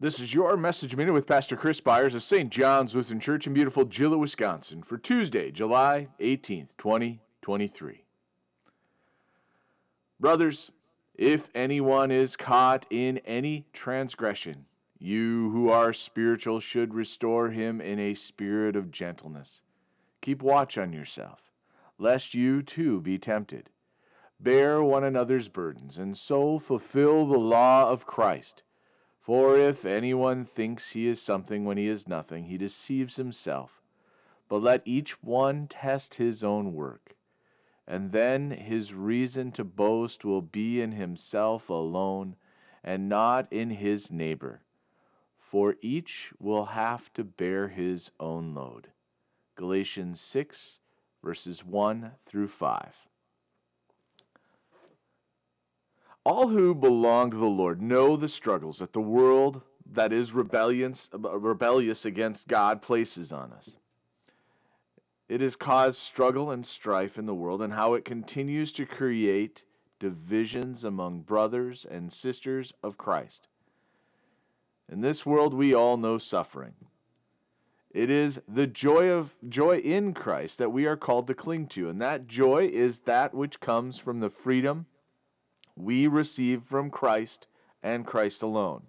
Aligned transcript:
This 0.00 0.18
is 0.18 0.34
your 0.34 0.56
message 0.56 0.96
minute 0.96 1.12
with 1.12 1.28
Pastor 1.28 1.56
Chris 1.56 1.80
Byars 1.80 2.16
of 2.16 2.24
St. 2.24 2.50
John's 2.50 2.96
Lutheran 2.96 3.20
Church 3.20 3.46
in 3.46 3.54
beautiful 3.54 3.84
Gillett, 3.84 4.18
Wisconsin 4.18 4.82
for 4.82 4.98
Tuesday, 4.98 5.52
July 5.52 6.08
18th, 6.18 6.76
2023. 6.76 8.02
Brothers, 10.18 10.72
if 11.14 11.48
anyone 11.54 12.10
is 12.10 12.34
caught 12.34 12.86
in 12.90 13.18
any 13.18 13.66
transgression, 13.72 14.66
you 14.98 15.50
who 15.50 15.70
are 15.70 15.92
spiritual 15.92 16.58
should 16.58 16.92
restore 16.92 17.50
him 17.50 17.80
in 17.80 18.00
a 18.00 18.14
spirit 18.14 18.74
of 18.74 18.90
gentleness. 18.90 19.62
Keep 20.20 20.42
watch 20.42 20.76
on 20.76 20.92
yourself, 20.92 21.52
lest 21.98 22.34
you 22.34 22.62
too 22.62 23.00
be 23.00 23.16
tempted. 23.16 23.70
Bear 24.40 24.82
one 24.82 25.04
another's 25.04 25.46
burdens, 25.46 25.98
and 25.98 26.18
so 26.18 26.58
fulfill 26.58 27.26
the 27.26 27.38
law 27.38 27.88
of 27.88 28.06
Christ. 28.06 28.64
For 29.24 29.56
if 29.56 29.86
anyone 29.86 30.44
thinks 30.44 30.90
he 30.90 31.06
is 31.06 31.20
something 31.20 31.64
when 31.64 31.78
he 31.78 31.88
is 31.88 32.06
nothing, 32.06 32.44
he 32.44 32.58
deceives 32.58 33.16
himself. 33.16 33.80
But 34.50 34.60
let 34.60 34.82
each 34.84 35.22
one 35.22 35.66
test 35.66 36.16
his 36.16 36.44
own 36.44 36.74
work, 36.74 37.16
and 37.88 38.12
then 38.12 38.50
his 38.50 38.92
reason 38.92 39.50
to 39.52 39.64
boast 39.64 40.26
will 40.26 40.42
be 40.42 40.78
in 40.82 40.92
himself 40.92 41.70
alone, 41.70 42.36
and 42.82 43.08
not 43.08 43.50
in 43.50 43.70
his 43.70 44.12
neighbor. 44.12 44.60
For 45.38 45.76
each 45.80 46.34
will 46.38 46.66
have 46.66 47.10
to 47.14 47.24
bear 47.24 47.68
his 47.68 48.10
own 48.20 48.52
load. 48.52 48.88
Galatians 49.54 50.20
6, 50.20 50.80
verses 51.22 51.64
1 51.64 52.12
through 52.26 52.48
5. 52.48 53.06
All 56.24 56.48
who 56.48 56.74
belong 56.74 57.30
to 57.30 57.36
the 57.36 57.44
Lord 57.44 57.82
know 57.82 58.16
the 58.16 58.28
struggles 58.28 58.78
that 58.78 58.94
the 58.94 59.00
world 59.00 59.60
that 59.86 60.12
is 60.12 60.32
rebellious, 60.32 61.10
rebellious 61.12 62.06
against 62.06 62.48
God 62.48 62.80
places 62.80 63.30
on 63.30 63.52
us. 63.52 63.76
It 65.28 65.42
has 65.42 65.56
caused 65.56 65.98
struggle 65.98 66.50
and 66.50 66.64
strife 66.64 67.18
in 67.18 67.26
the 67.26 67.34
world, 67.34 67.60
and 67.60 67.74
how 67.74 67.94
it 67.94 68.04
continues 68.04 68.72
to 68.72 68.86
create 68.86 69.64
divisions 69.98 70.84
among 70.84 71.20
brothers 71.20 71.84
and 71.88 72.12
sisters 72.12 72.72
of 72.82 72.98
Christ. 72.98 73.48
In 74.90 75.00
this 75.00 75.24
world, 75.24 75.54
we 75.54 75.74
all 75.74 75.96
know 75.96 76.18
suffering. 76.18 76.74
It 77.90 78.10
is 78.10 78.40
the 78.48 78.66
joy 78.66 79.10
of 79.10 79.34
joy 79.48 79.78
in 79.78 80.14
Christ 80.14 80.58
that 80.58 80.72
we 80.72 80.84
are 80.86 80.96
called 80.96 81.26
to 81.28 81.34
cling 81.34 81.68
to, 81.68 81.88
and 81.88 82.00
that 82.02 82.26
joy 82.26 82.68
is 82.70 83.00
that 83.00 83.34
which 83.34 83.60
comes 83.60 83.98
from 83.98 84.20
the 84.20 84.30
freedom 84.30 84.86
we 85.76 86.06
receive 86.06 86.62
from 86.62 86.90
Christ 86.90 87.46
and 87.82 88.06
Christ 88.06 88.42
alone. 88.42 88.84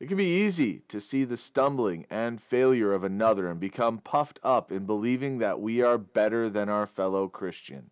It 0.00 0.06
can 0.06 0.16
be 0.16 0.42
easy 0.44 0.82
to 0.88 1.00
see 1.00 1.24
the 1.24 1.36
stumbling 1.36 2.06
and 2.08 2.40
failure 2.40 2.92
of 2.92 3.02
another 3.02 3.50
and 3.50 3.58
become 3.58 3.98
puffed 3.98 4.38
up 4.44 4.70
in 4.70 4.86
believing 4.86 5.38
that 5.38 5.60
we 5.60 5.82
are 5.82 5.98
better 5.98 6.48
than 6.48 6.68
our 6.68 6.86
fellow 6.86 7.26
Christian. 7.26 7.90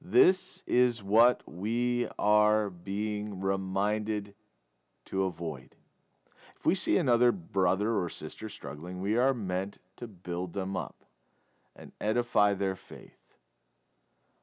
This 0.00 0.62
is 0.66 1.02
what 1.02 1.42
we 1.46 2.08
are 2.18 2.68
being 2.68 3.40
reminded 3.40 4.34
to 5.06 5.24
avoid. 5.24 5.76
If 6.58 6.66
we 6.66 6.74
see 6.74 6.98
another 6.98 7.32
brother 7.32 7.98
or 7.98 8.10
sister 8.10 8.50
struggling, 8.50 9.00
we 9.00 9.16
are 9.16 9.32
meant 9.32 9.78
to 9.96 10.06
build 10.06 10.52
them 10.52 10.76
up 10.76 11.04
and 11.74 11.92
edify 11.98 12.52
their 12.52 12.76
faith 12.76 13.19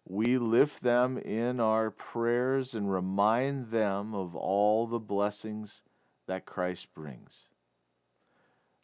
we 0.09 0.38
lift 0.38 0.84
them 0.84 1.18
in 1.18 1.59
our 1.59 1.91
prayers 1.91 2.73
and 2.73 2.91
remind 2.91 3.72
them 3.72 4.13
of 4.16 4.35
all 4.35 4.88
the 4.88 5.00
blessings 5.00 5.84
that 6.28 6.45
Christ 6.45 6.94
brings. 6.94 7.50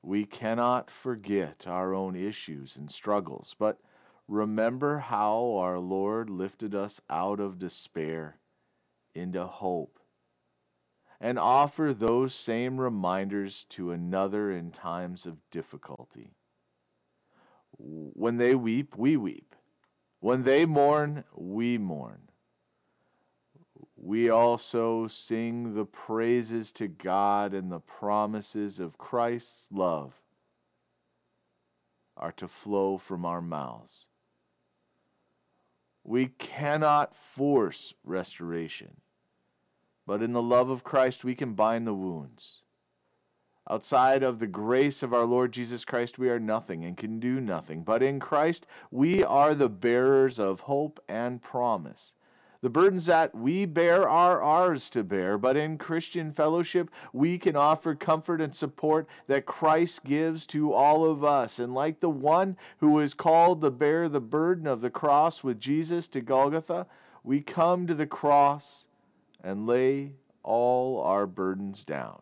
We 0.02 0.26
cannot 0.26 0.92
forget 0.92 1.66
our 1.66 1.94
own 1.94 2.18
issues 2.18 2.76
and 2.76 2.92
struggles, 2.92 3.56
but 3.58 3.80
remember 4.28 5.00
how 5.00 5.56
our 5.56 5.80
Lord 5.80 6.30
lifted 6.30 6.76
us 6.76 7.00
out 7.10 7.40
of 7.40 7.58
despair 7.58 8.40
into 9.16 9.46
hope, 9.46 10.00
and 11.22 11.40
offer 11.40 11.94
those 11.94 12.36
same 12.36 12.82
reminders 12.82 13.66
to 13.70 13.92
another 13.92 14.52
in 14.52 14.72
times 14.72 15.26
of 15.26 15.38
difficulty. 15.52 16.32
When 17.78 18.38
they 18.38 18.56
weep, 18.56 18.98
we 18.98 19.16
weep. 19.16 19.56
When 20.24 20.44
they 20.44 20.66
mourn, 20.66 21.26
we 21.36 21.78
mourn. 21.78 22.30
We 23.98 24.30
also 24.30 25.06
sing 25.08 25.76
the 25.76 25.84
praises 25.84 26.72
to 26.74 26.88
God 26.88 27.54
and 27.54 27.70
the 27.70 27.82
promises 27.82 28.80
of 28.80 28.98
Christ's 28.98 29.68
love 29.70 30.14
are 32.16 32.32
to 32.32 32.48
flow 32.48 32.98
from 32.98 33.26
our 33.26 33.42
mouths. 33.42 34.08
We 36.06 36.28
cannot 36.28 37.18
force 37.18 37.94
restoration, 38.06 39.02
but 40.08 40.24
in 40.24 40.32
the 40.32 40.42
love 40.42 40.70
of 40.70 40.86
Christ 40.86 41.26
we 41.26 41.36
can 41.36 41.52
bind 41.52 41.86
the 41.86 41.94
wounds. 41.94 42.63
Outside 43.70 44.24
of 44.24 44.40
the 44.40 44.48
grace 44.48 45.02
of 45.04 45.14
our 45.14 45.26
Lord 45.26 45.54
Jesus 45.54 45.86
Christ, 45.86 46.20
we 46.20 46.30
are 46.30 46.40
nothing 46.40 46.84
and 46.84 46.98
can 46.98 47.20
do 47.20 47.40
nothing. 47.40 47.84
But 47.84 48.04
in 48.04 48.20
Christ, 48.20 48.68
we 48.92 49.24
are 49.24 49.54
the 49.54 49.70
bearers 49.70 50.38
of 50.38 50.62
hope 50.62 51.02
and 51.08 51.42
promise. 51.42 52.16
The 52.64 52.70
burdens 52.70 53.06
that 53.08 53.36
we 53.36 53.66
bear 53.66 54.08
are 54.08 54.42
ours 54.42 54.90
to 54.92 55.04
bear, 55.04 55.38
but 55.38 55.58
in 55.58 55.78
Christian 55.78 56.32
fellowship, 56.32 56.90
we 57.12 57.38
can 57.38 57.58
offer 57.58 57.94
comfort 57.94 58.40
and 58.40 58.56
support 58.56 59.08
that 59.28 59.46
Christ 59.46 60.06
gives 60.06 60.46
to 60.48 60.74
all 60.74 61.04
of 61.04 61.24
us. 61.26 61.60
And 61.60 61.74
like 61.74 62.00
the 62.00 62.10
one 62.10 62.56
who 62.80 62.92
was 62.92 63.14
called 63.14 63.62
to 63.62 63.72
bear 63.72 64.08
the 64.08 64.22
burden 64.22 64.66
of 64.66 64.80
the 64.80 64.90
cross 64.90 65.44
with 65.44 65.60
Jesus 65.60 66.08
to 66.10 66.22
Golgotha, 66.22 66.88
we 67.22 67.42
come 67.42 67.86
to 67.88 67.94
the 67.94 68.08
cross 68.08 68.88
and 69.44 69.68
lay 69.68 70.14
all 70.42 71.02
our 71.02 71.28
burdens 71.28 71.84
down. 71.84 72.22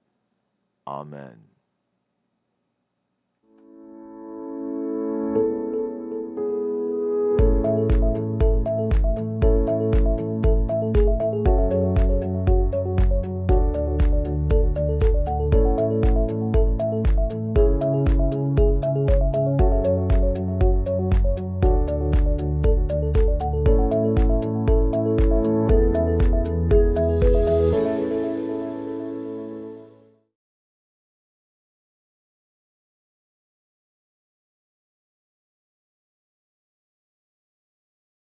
Amen. 0.87 1.50